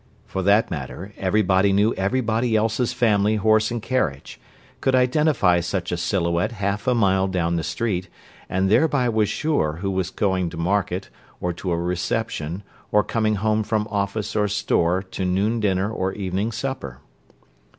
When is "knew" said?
1.71-1.93